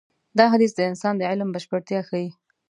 دا 0.37 0.45
حديث 0.53 0.71
د 0.75 0.79
انسان 0.89 1.13
د 1.17 1.21
علم 1.31 1.49
بشپړتيا 1.55 1.99
ښيي. 2.09 2.27